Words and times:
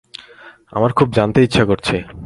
আমার 0.71 0.91
খুব 0.91 1.07
জানতে 1.13 1.39
ইচ্ছা 1.43 1.63
করছে। 1.65 1.95